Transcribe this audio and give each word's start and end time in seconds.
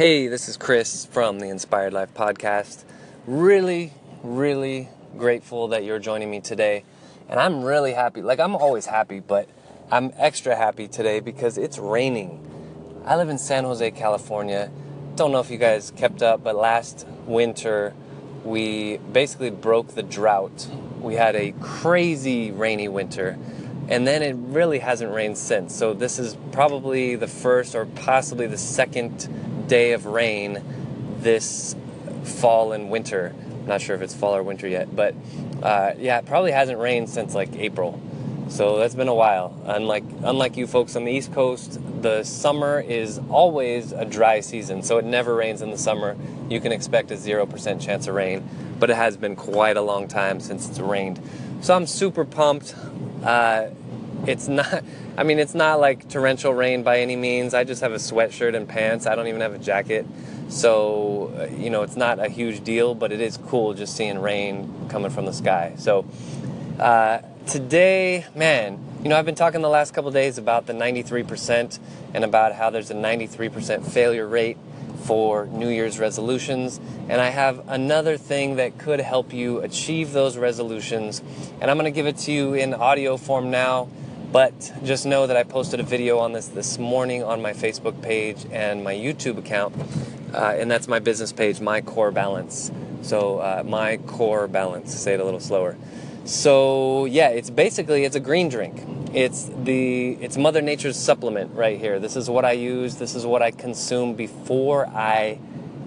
Hey, 0.00 0.28
this 0.28 0.48
is 0.48 0.56
Chris 0.56 1.04
from 1.04 1.40
the 1.40 1.50
Inspired 1.50 1.92
Life 1.92 2.14
Podcast. 2.14 2.84
Really, 3.26 3.92
really 4.22 4.88
grateful 5.18 5.68
that 5.68 5.84
you're 5.84 5.98
joining 5.98 6.30
me 6.30 6.40
today. 6.40 6.84
And 7.28 7.38
I'm 7.38 7.62
really 7.62 7.92
happy. 7.92 8.22
Like, 8.22 8.40
I'm 8.40 8.56
always 8.56 8.86
happy, 8.86 9.20
but 9.20 9.46
I'm 9.90 10.10
extra 10.16 10.56
happy 10.56 10.88
today 10.88 11.20
because 11.20 11.58
it's 11.58 11.76
raining. 11.76 12.40
I 13.04 13.16
live 13.16 13.28
in 13.28 13.36
San 13.36 13.64
Jose, 13.64 13.90
California. 13.90 14.70
Don't 15.16 15.32
know 15.32 15.40
if 15.40 15.50
you 15.50 15.58
guys 15.58 15.90
kept 15.90 16.22
up, 16.22 16.42
but 16.42 16.56
last 16.56 17.06
winter 17.26 17.92
we 18.42 18.96
basically 18.96 19.50
broke 19.50 19.88
the 19.88 20.02
drought. 20.02 20.66
We 20.98 21.16
had 21.16 21.36
a 21.36 21.52
crazy 21.60 22.52
rainy 22.52 22.88
winter 22.88 23.38
and 23.90 24.06
then 24.06 24.22
it 24.22 24.34
really 24.38 24.78
hasn't 24.78 25.12
rained 25.12 25.36
since. 25.36 25.74
So 25.74 25.92
this 25.92 26.18
is 26.18 26.38
probably 26.52 27.16
the 27.16 27.26
first 27.26 27.74
or 27.74 27.84
possibly 27.84 28.46
the 28.46 28.56
second 28.56 29.28
day 29.70 29.92
of 29.92 30.04
rain 30.04 30.60
this 31.20 31.76
fall 32.24 32.72
and 32.72 32.90
winter. 32.90 33.32
I'm 33.60 33.66
not 33.66 33.80
sure 33.80 33.94
if 33.94 34.02
it's 34.02 34.14
fall 34.14 34.34
or 34.34 34.42
winter 34.42 34.66
yet, 34.66 34.94
but 34.94 35.14
uh, 35.62 35.92
yeah, 35.96 36.18
it 36.18 36.26
probably 36.26 36.50
hasn't 36.50 36.80
rained 36.80 37.08
since 37.08 37.36
like 37.36 37.54
April. 37.54 38.00
So 38.48 38.78
that's 38.78 38.96
been 38.96 39.06
a 39.06 39.14
while. 39.14 39.56
Unlike 39.64 40.02
unlike 40.24 40.56
you 40.56 40.66
folks 40.66 40.96
on 40.96 41.04
the 41.04 41.12
East 41.12 41.32
Coast, 41.32 41.78
the 42.02 42.24
summer 42.24 42.80
is 42.80 43.20
always 43.30 43.92
a 43.92 44.04
dry 44.04 44.40
season, 44.40 44.82
so 44.82 44.98
it 44.98 45.04
never 45.04 45.36
rains 45.36 45.62
in 45.62 45.70
the 45.70 45.78
summer. 45.78 46.16
You 46.48 46.60
can 46.60 46.72
expect 46.72 47.12
a 47.12 47.16
zero 47.16 47.46
percent 47.46 47.80
chance 47.80 48.08
of 48.08 48.16
rain, 48.16 48.48
but 48.80 48.90
it 48.90 48.96
has 48.96 49.16
been 49.16 49.36
quite 49.36 49.76
a 49.76 49.82
long 49.82 50.08
time 50.08 50.40
since 50.40 50.68
it's 50.68 50.80
rained. 50.80 51.20
So 51.60 51.76
I'm 51.76 51.86
super 51.86 52.24
pumped. 52.24 52.74
Uh, 53.22 53.68
it's 54.26 54.48
not 54.48 54.84
i 55.16 55.22
mean 55.22 55.38
it's 55.38 55.54
not 55.54 55.80
like 55.80 56.08
torrential 56.08 56.52
rain 56.52 56.82
by 56.82 57.00
any 57.00 57.16
means. 57.16 57.54
I 57.54 57.64
just 57.64 57.80
have 57.82 57.92
a 57.92 57.96
sweatshirt 57.96 58.54
and 58.54 58.68
pants. 58.68 59.06
I 59.06 59.14
don't 59.14 59.28
even 59.28 59.40
have 59.40 59.54
a 59.54 59.58
jacket. 59.58 60.06
So 60.48 61.32
uh, 61.38 61.54
you 61.56 61.70
know 61.70 61.82
it's 61.82 61.96
not 61.96 62.18
a 62.18 62.28
huge 62.28 62.62
deal 62.64 62.94
but 62.94 63.12
it 63.12 63.20
is 63.20 63.36
cool 63.36 63.74
just 63.74 63.96
seeing 63.96 64.18
rain 64.18 64.88
coming 64.88 65.10
from 65.10 65.26
the 65.26 65.32
sky. 65.32 65.74
So 65.78 66.04
uh, 66.78 67.20
today 67.46 68.26
man 68.34 68.78
you 69.02 69.08
know 69.08 69.16
i've 69.16 69.24
been 69.24 69.34
talking 69.34 69.62
the 69.62 69.68
last 69.68 69.94
couple 69.94 70.10
days 70.10 70.36
about 70.36 70.66
the 70.66 70.74
93% 70.74 71.78
and 72.12 72.22
about 72.22 72.54
how 72.54 72.68
there's 72.68 72.90
a 72.90 72.94
93% 72.94 73.84
failure 73.90 74.26
rate 74.26 74.58
for 75.02 75.46
new 75.46 75.68
year's 75.68 75.98
resolutions 75.98 76.80
and 77.08 77.20
i 77.20 77.28
have 77.28 77.66
another 77.68 78.16
thing 78.16 78.56
that 78.56 78.78
could 78.78 79.00
help 79.00 79.32
you 79.32 79.58
achieve 79.60 80.12
those 80.12 80.36
resolutions 80.36 81.22
and 81.60 81.70
i'm 81.70 81.76
going 81.76 81.90
to 81.90 81.94
give 81.94 82.06
it 82.06 82.16
to 82.16 82.32
you 82.32 82.54
in 82.54 82.74
audio 82.74 83.16
form 83.16 83.50
now 83.50 83.88
but 84.32 84.72
just 84.84 85.06
know 85.06 85.26
that 85.26 85.36
I 85.36 85.42
posted 85.42 85.80
a 85.80 85.82
video 85.82 86.18
on 86.18 86.32
this 86.32 86.48
this 86.48 86.78
morning 86.78 87.24
on 87.24 87.42
my 87.42 87.52
Facebook 87.52 88.00
page 88.00 88.46
and 88.52 88.84
my 88.84 88.94
YouTube 88.94 89.38
account, 89.38 89.74
uh, 90.32 90.54
and 90.56 90.70
that's 90.70 90.86
my 90.86 91.00
business 91.00 91.32
page, 91.32 91.60
My 91.60 91.80
Core 91.80 92.12
Balance. 92.12 92.70
So 93.02 93.38
uh, 93.38 93.64
My 93.66 93.96
Core 93.96 94.46
Balance. 94.46 94.94
Say 94.94 95.14
it 95.14 95.20
a 95.20 95.24
little 95.24 95.40
slower. 95.40 95.76
So 96.24 97.06
yeah, 97.06 97.28
it's 97.28 97.50
basically 97.50 98.04
it's 98.04 98.16
a 98.16 98.20
green 98.20 98.48
drink. 98.48 98.82
It's 99.12 99.50
the 99.64 100.12
it's 100.20 100.36
Mother 100.36 100.62
Nature's 100.62 100.96
supplement 100.96 101.54
right 101.54 101.78
here. 101.78 101.98
This 101.98 102.16
is 102.16 102.30
what 102.30 102.44
I 102.44 102.52
use. 102.52 102.96
This 102.96 103.14
is 103.14 103.26
what 103.26 103.42
I 103.42 103.50
consume 103.50 104.14
before 104.14 104.86
I 104.86 105.38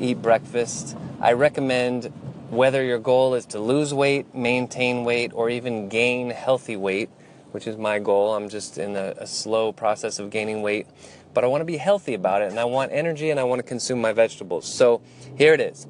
eat 0.00 0.20
breakfast. 0.20 0.96
I 1.20 1.32
recommend 1.32 2.06
whether 2.50 2.82
your 2.82 2.98
goal 2.98 3.34
is 3.34 3.46
to 3.46 3.58
lose 3.58 3.94
weight, 3.94 4.34
maintain 4.34 5.04
weight, 5.04 5.32
or 5.34 5.48
even 5.48 5.88
gain 5.88 6.30
healthy 6.30 6.76
weight 6.76 7.08
which 7.52 7.66
is 7.66 7.76
my 7.76 7.98
goal. 7.98 8.34
I'm 8.34 8.48
just 8.48 8.78
in 8.78 8.96
a, 8.96 9.14
a 9.18 9.26
slow 9.26 9.72
process 9.72 10.18
of 10.18 10.30
gaining 10.30 10.62
weight, 10.62 10.86
but 11.32 11.44
I 11.44 11.46
want 11.46 11.60
to 11.60 11.66
be 11.66 11.76
healthy 11.76 12.14
about 12.14 12.42
it 12.42 12.50
and 12.50 12.58
I 12.58 12.64
want 12.64 12.92
energy 12.92 13.30
and 13.30 13.38
I 13.38 13.44
want 13.44 13.60
to 13.60 13.62
consume 13.62 14.00
my 14.00 14.12
vegetables. 14.12 14.66
So 14.66 15.00
here 15.36 15.54
it 15.54 15.60
is 15.60 15.86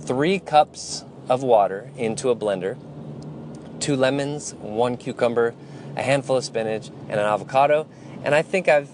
three 0.00 0.38
cups 0.38 1.04
of 1.28 1.42
water 1.42 1.90
into 1.96 2.30
a 2.30 2.36
blender, 2.36 2.76
two 3.82 3.96
lemons, 3.96 4.54
one 4.54 4.96
cucumber, 4.96 5.54
a 5.96 6.02
handful 6.02 6.36
of 6.36 6.44
spinach, 6.44 6.88
and 7.08 7.20
an 7.20 7.26
avocado. 7.26 7.86
And 8.24 8.34
I 8.34 8.42
think 8.42 8.68
I've 8.68 8.88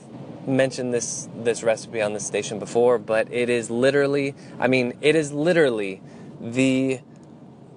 mentioned 0.49 0.93
this 0.93 1.29
this 1.37 1.63
recipe 1.63 2.01
on 2.01 2.15
this 2.15 2.27
station 2.27 2.59
before, 2.59 2.99
but 2.99 3.33
it 3.33 3.51
is 3.51 3.71
literally, 3.71 4.35
I 4.59 4.67
mean, 4.67 4.95
it 5.01 5.15
is 5.15 5.33
literally 5.33 6.01
the 6.41 7.01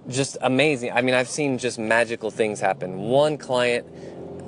just 0.07 0.37
amazing. 0.41 0.91
I 0.91 1.01
mean, 1.01 1.13
I've 1.13 1.29
seen 1.29 1.57
just 1.57 1.77
magical 1.77 2.31
things 2.31 2.59
happen. 2.59 2.97
One 2.97 3.37
client 3.37 3.85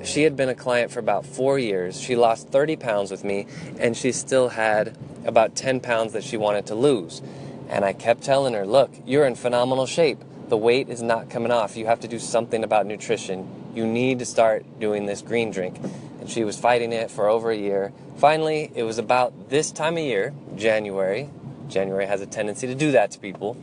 she 0.04 0.22
had 0.22 0.36
been 0.36 0.48
a 0.48 0.54
client 0.54 0.90
for 0.90 1.00
about 1.00 1.24
four 1.24 1.58
years. 1.58 2.00
She 2.00 2.16
lost 2.16 2.48
30 2.48 2.76
pounds 2.76 3.10
with 3.10 3.24
me, 3.24 3.46
and 3.78 3.96
she 3.96 4.12
still 4.12 4.50
had 4.50 4.96
about 5.24 5.54
10 5.54 5.80
pounds 5.80 6.12
that 6.12 6.22
she 6.22 6.36
wanted 6.36 6.66
to 6.66 6.74
lose. 6.74 7.22
And 7.68 7.84
I 7.84 7.92
kept 7.92 8.22
telling 8.22 8.54
her, 8.54 8.66
look, 8.66 8.90
you're 9.06 9.26
in 9.26 9.34
phenomenal 9.34 9.86
shape. 9.86 10.22
The 10.54 10.58
weight 10.58 10.88
is 10.88 11.02
not 11.02 11.30
coming 11.30 11.50
off. 11.50 11.76
You 11.76 11.86
have 11.86 11.98
to 11.98 12.06
do 12.06 12.20
something 12.20 12.62
about 12.62 12.86
nutrition. 12.86 13.72
You 13.74 13.88
need 13.88 14.20
to 14.20 14.24
start 14.24 14.64
doing 14.78 15.04
this 15.04 15.20
green 15.20 15.50
drink. 15.50 15.80
And 16.20 16.30
she 16.30 16.44
was 16.44 16.56
fighting 16.56 16.92
it 16.92 17.10
for 17.10 17.28
over 17.28 17.50
a 17.50 17.56
year. 17.56 17.92
Finally, 18.18 18.70
it 18.76 18.84
was 18.84 18.98
about 18.98 19.50
this 19.50 19.72
time 19.72 19.94
of 19.94 20.04
year, 20.04 20.32
January. 20.54 21.28
January 21.66 22.06
has 22.06 22.20
a 22.20 22.26
tendency 22.26 22.68
to 22.68 22.74
do 22.76 22.92
that 22.92 23.10
to 23.10 23.18
people. 23.18 23.56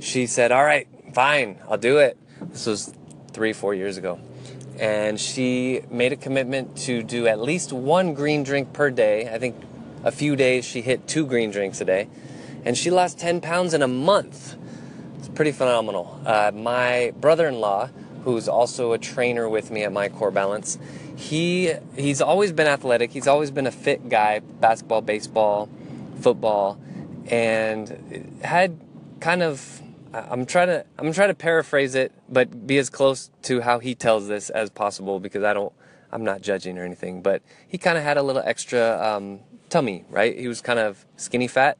She 0.00 0.26
said, 0.26 0.52
All 0.52 0.62
right, 0.62 0.86
fine, 1.14 1.60
I'll 1.66 1.78
do 1.78 1.96
it. 1.96 2.18
This 2.42 2.66
was 2.66 2.92
three, 3.32 3.54
four 3.54 3.72
years 3.72 3.96
ago 3.96 4.20
and 4.78 5.18
she 5.18 5.80
made 5.90 6.12
a 6.12 6.16
commitment 6.16 6.76
to 6.76 7.02
do 7.02 7.26
at 7.26 7.40
least 7.40 7.72
one 7.72 8.12
green 8.12 8.42
drink 8.42 8.74
per 8.74 8.90
day. 8.90 9.32
I 9.32 9.38
think 9.38 9.56
a 10.04 10.12
few 10.12 10.36
days 10.36 10.66
she 10.66 10.82
hit 10.82 11.08
two 11.08 11.24
green 11.24 11.50
drinks 11.50 11.80
a 11.80 11.86
day, 11.86 12.06
and 12.66 12.76
she 12.76 12.90
lost 12.90 13.18
10 13.18 13.40
pounds 13.40 13.72
in 13.72 13.80
a 13.80 13.88
month. 13.88 14.56
It's 15.18 15.28
pretty 15.28 15.52
phenomenal. 15.52 16.20
Uh, 16.24 16.52
my 16.54 17.12
brother-in-law, 17.20 17.90
who's 18.24 18.48
also 18.48 18.92
a 18.92 18.98
trainer 18.98 19.48
with 19.48 19.70
me 19.70 19.82
at 19.82 19.92
My 19.92 20.08
Core 20.08 20.30
Balance, 20.30 20.78
he 21.16 21.72
he's 21.96 22.20
always 22.20 22.52
been 22.52 22.68
athletic. 22.68 23.10
He's 23.10 23.26
always 23.26 23.50
been 23.50 23.66
a 23.66 23.72
fit 23.72 24.08
guy, 24.08 24.38
basketball, 24.38 25.02
baseball, 25.02 25.68
football, 26.20 26.78
and 27.26 28.38
had 28.42 28.78
kind 29.20 29.42
of 29.42 29.82
I'm 30.14 30.46
trying 30.46 30.68
to 30.68 30.84
I'm 30.98 31.12
trying 31.12 31.28
to 31.28 31.34
paraphrase 31.34 31.94
it, 31.94 32.12
but 32.28 32.66
be 32.66 32.78
as 32.78 32.88
close 32.88 33.30
to 33.42 33.60
how 33.60 33.78
he 33.78 33.94
tells 33.94 34.28
this 34.28 34.50
as 34.50 34.70
possible 34.70 35.20
because 35.20 35.42
I 35.42 35.52
don't 35.52 35.72
I'm 36.12 36.24
not 36.24 36.40
judging 36.40 36.78
or 36.78 36.84
anything. 36.84 37.20
But 37.22 37.42
he 37.66 37.76
kind 37.76 37.98
of 37.98 38.04
had 38.04 38.16
a 38.16 38.22
little 38.22 38.42
extra 38.44 39.02
um, 39.04 39.40
tummy, 39.68 40.04
right? 40.10 40.38
He 40.38 40.48
was 40.48 40.60
kind 40.60 40.78
of 40.78 41.04
skinny 41.16 41.48
fat, 41.48 41.76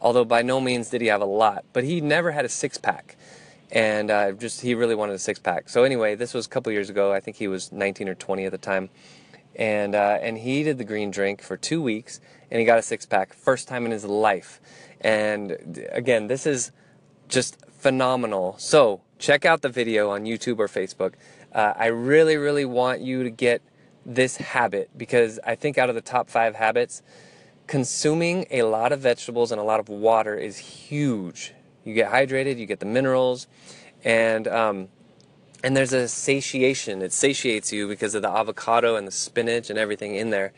although 0.00 0.24
by 0.24 0.42
no 0.42 0.60
means 0.60 0.90
did 0.90 1.00
he 1.00 1.06
have 1.08 1.20
a 1.20 1.26
lot. 1.26 1.64
But 1.72 1.84
he 1.84 2.00
never 2.00 2.32
had 2.32 2.44
a 2.44 2.48
six 2.48 2.78
pack, 2.78 3.16
and 3.70 4.10
uh, 4.10 4.32
just 4.32 4.60
he 4.60 4.74
really 4.74 4.94
wanted 4.94 5.14
a 5.14 5.18
six 5.18 5.38
pack. 5.38 5.68
So 5.68 5.84
anyway, 5.84 6.14
this 6.14 6.34
was 6.34 6.46
a 6.46 6.48
couple 6.48 6.72
years 6.72 6.90
ago. 6.90 7.12
I 7.12 7.20
think 7.20 7.36
he 7.36 7.48
was 7.48 7.72
19 7.72 8.08
or 8.08 8.14
20 8.14 8.44
at 8.44 8.52
the 8.52 8.58
time, 8.58 8.90
and 9.54 9.94
uh, 9.94 10.18
and 10.20 10.38
he 10.38 10.62
did 10.62 10.78
the 10.78 10.84
green 10.84 11.10
drink 11.10 11.42
for 11.42 11.56
two 11.56 11.82
weeks, 11.82 12.20
and 12.50 12.60
he 12.60 12.66
got 12.66 12.78
a 12.78 12.82
six 12.82 13.06
pack, 13.06 13.32
first 13.32 13.68
time 13.68 13.84
in 13.84 13.90
his 13.90 14.04
life. 14.04 14.60
And 15.00 15.86
again, 15.92 16.26
this 16.26 16.46
is 16.46 16.72
just 17.28 17.58
phenomenal. 17.70 18.56
So 18.58 19.02
check 19.18 19.44
out 19.44 19.62
the 19.62 19.68
video 19.68 20.10
on 20.10 20.24
YouTube 20.24 20.58
or 20.58 20.68
Facebook. 20.68 21.14
Uh, 21.52 21.72
I 21.76 21.86
really, 21.86 22.36
really 22.36 22.64
want 22.64 23.00
you 23.00 23.22
to 23.22 23.30
get 23.30 23.62
this 24.04 24.36
habit 24.36 24.90
because 24.96 25.40
I 25.44 25.54
think 25.56 25.78
out 25.78 25.88
of 25.88 25.94
the 25.94 26.00
top 26.00 26.30
five 26.30 26.54
habits, 26.54 27.02
consuming 27.66 28.46
a 28.50 28.62
lot 28.62 28.92
of 28.92 29.00
vegetables 29.00 29.52
and 29.52 29.60
a 29.60 29.64
lot 29.64 29.80
of 29.80 29.88
water 29.88 30.34
is 30.36 30.58
huge. 30.58 31.52
You 31.84 31.94
get 31.94 32.10
hydrated, 32.10 32.58
you 32.58 32.66
get 32.66 32.80
the 32.80 32.86
minerals, 32.86 33.46
and 34.04 34.48
um, 34.48 34.88
and 35.62 35.76
there's 35.76 35.92
a 35.92 36.08
satiation. 36.08 37.02
It 37.02 37.12
satiates 37.12 37.72
you 37.72 37.88
because 37.88 38.14
of 38.14 38.22
the 38.22 38.30
avocado 38.30 38.96
and 38.96 39.06
the 39.06 39.12
spinach 39.12 39.70
and 39.70 39.78
everything 39.78 40.14
in 40.14 40.30
there. 40.30 40.52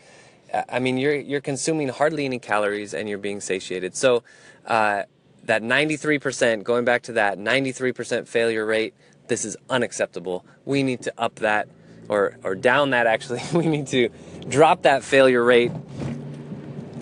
I 0.69 0.79
mean, 0.79 0.97
you're 0.97 1.15
you're 1.15 1.41
consuming 1.41 1.89
hardly 1.89 2.25
any 2.25 2.39
calories 2.39 2.95
and 2.95 3.09
you're 3.09 3.19
being 3.19 3.41
satiated. 3.41 3.95
So. 3.95 4.23
Uh, 4.67 5.05
that 5.45 5.63
93%, 5.63 6.63
going 6.63 6.85
back 6.85 7.03
to 7.05 7.13
that 7.13 7.39
93% 7.39 8.29
failure 8.29 8.67
rate, 8.67 8.93
this 9.29 9.47
is 9.47 9.57
unacceptable. 9.71 10.45
We 10.67 10.83
need 10.83 11.01
to 11.03 11.13
up 11.17 11.37
that 11.37 11.69
or, 12.09 12.37
or 12.45 12.55
down 12.55 12.91
that 12.91 13.07
actually. 13.07 13.41
we 13.55 13.67
need 13.67 13.87
to 13.89 14.11
drop 14.49 14.83
that 14.83 15.03
failure 15.03 15.43
rate 15.43 15.73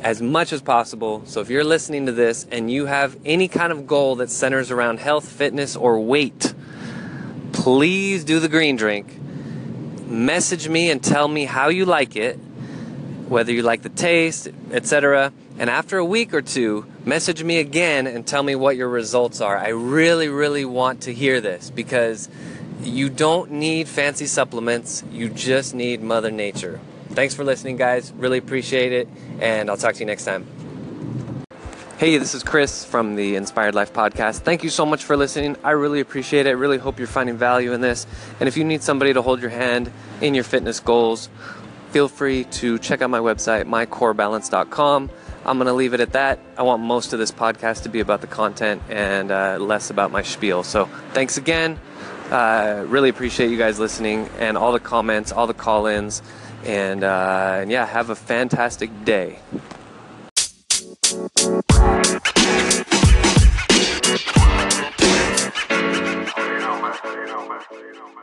as 0.02 0.22
much 0.22 0.52
as 0.52 0.62
possible. 0.62 1.22
So 1.26 1.40
if 1.40 1.50
you're 1.50 1.64
listening 1.64 2.06
to 2.06 2.12
this 2.12 2.46
and 2.50 2.70
you 2.70 2.86
have 2.86 3.16
any 3.24 3.48
kind 3.48 3.72
of 3.72 3.86
goal 3.86 4.16
that 4.16 4.30
centers 4.30 4.70
around 4.70 5.00
health, 5.00 5.28
fitness, 5.28 5.76
or 5.76 6.00
weight, 6.00 6.54
please 7.52 8.24
do 8.24 8.40
the 8.40 8.48
green 8.48 8.76
drink. 8.76 9.20
Message 10.06 10.68
me 10.68 10.90
and 10.90 11.02
tell 11.02 11.26
me 11.26 11.44
how 11.44 11.68
you 11.68 11.84
like 11.84 12.16
it, 12.16 12.36
whether 13.28 13.52
you 13.52 13.62
like 13.62 13.82
the 13.82 13.88
taste, 13.88 14.48
etc. 14.70 15.32
And 15.58 15.68
after 15.70 15.98
a 15.98 16.04
week 16.04 16.34
or 16.34 16.42
two, 16.42 16.86
message 17.04 17.42
me 17.42 17.58
again 17.58 18.06
and 18.06 18.26
tell 18.26 18.42
me 18.42 18.54
what 18.54 18.76
your 18.76 18.88
results 18.88 19.40
are. 19.40 19.56
I 19.56 19.68
really, 19.68 20.28
really 20.28 20.64
want 20.64 21.02
to 21.02 21.14
hear 21.14 21.40
this 21.40 21.70
because 21.70 22.28
you 22.82 23.08
don't 23.08 23.50
need 23.52 23.88
fancy 23.88 24.26
supplements, 24.26 25.02
you 25.10 25.28
just 25.28 25.74
need 25.74 26.02
Mother 26.02 26.30
Nature. 26.30 26.78
Thanks 27.16 27.34
for 27.34 27.44
listening, 27.44 27.76
guys. 27.76 28.12
Really 28.12 28.36
appreciate 28.36 28.92
it, 28.92 29.08
and 29.40 29.70
I'll 29.70 29.78
talk 29.78 29.94
to 29.94 30.00
you 30.00 30.06
next 30.06 30.26
time. 30.26 30.46
Hey, 31.96 32.18
this 32.18 32.34
is 32.34 32.42
Chris 32.42 32.84
from 32.84 33.16
the 33.16 33.36
Inspired 33.36 33.74
Life 33.74 33.94
podcast. 33.94 34.40
Thank 34.40 34.62
you 34.62 34.68
so 34.68 34.84
much 34.84 35.02
for 35.02 35.16
listening. 35.16 35.56
I 35.64 35.70
really 35.70 36.00
appreciate 36.00 36.44
it. 36.44 36.50
I 36.50 36.52
really 36.52 36.76
hope 36.76 36.98
you're 36.98 37.08
finding 37.08 37.38
value 37.38 37.72
in 37.72 37.80
this. 37.80 38.06
And 38.38 38.50
if 38.50 38.58
you 38.58 38.64
need 38.64 38.82
somebody 38.82 39.14
to 39.14 39.22
hold 39.22 39.40
your 39.40 39.48
hand 39.48 39.90
in 40.20 40.34
your 40.34 40.44
fitness 40.44 40.78
goals, 40.78 41.30
feel 41.88 42.08
free 42.08 42.44
to 42.44 42.78
check 42.78 43.00
out 43.00 43.08
my 43.08 43.20
website, 43.20 43.64
mycorebalance.com. 43.64 45.10
I'm 45.46 45.56
going 45.56 45.68
to 45.68 45.72
leave 45.72 45.94
it 45.94 46.00
at 46.00 46.12
that. 46.12 46.38
I 46.58 46.64
want 46.64 46.82
most 46.82 47.14
of 47.14 47.18
this 47.18 47.32
podcast 47.32 47.84
to 47.84 47.88
be 47.88 48.00
about 48.00 48.20
the 48.20 48.26
content 48.26 48.82
and 48.90 49.30
uh, 49.30 49.56
less 49.58 49.88
about 49.88 50.10
my 50.10 50.20
spiel. 50.20 50.64
So 50.64 50.84
thanks 51.14 51.38
again. 51.38 51.80
Uh, 52.30 52.84
really 52.88 53.08
appreciate 53.08 53.50
you 53.50 53.56
guys 53.56 53.78
listening 53.78 54.28
and 54.38 54.58
all 54.58 54.72
the 54.72 54.80
comments, 54.80 55.32
all 55.32 55.46
the 55.46 55.54
call 55.54 55.86
ins. 55.86 56.20
And, 56.66 57.04
uh, 57.04 57.58
and 57.60 57.70
yeah, 57.70 57.86
have 57.86 58.10
a 58.10 58.16
fantastic 58.16 58.90
day. 59.04 59.38
You 59.48 59.62
know, 66.58 66.80
man. 66.82 66.94
You 67.04 67.26
know, 67.26 67.48
man. 67.48 68.15